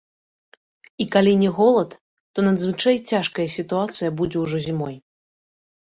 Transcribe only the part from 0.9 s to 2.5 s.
І калі не голад, то